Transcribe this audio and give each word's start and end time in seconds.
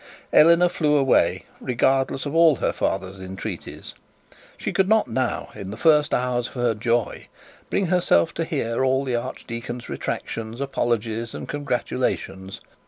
Eleanor 0.33 0.67
fled 0.67 0.93
away, 0.97 1.45
regardless 1.59 2.25
of 2.25 2.33
all 2.33 2.55
her 2.55 2.73
father's 2.73 3.21
entreaties. 3.21 3.93
She 4.57 4.73
could 4.73 4.89
not 4.89 5.07
now, 5.07 5.49
in 5.53 5.69
the 5.69 5.77
first 5.77 6.11
hours 6.11 6.47
of 6.47 6.53
her 6.55 6.73
joy, 6.73 7.27
bring 7.69 7.85
herself 7.85 8.33
to 8.33 8.45
bear 8.45 8.83
all 8.83 9.03
the 9.03 9.15
archdeacon's 9.15 9.89
retractions, 9.89 10.59
apologies, 10.59 11.35
and 11.35 11.47
congratulations. 11.47 12.61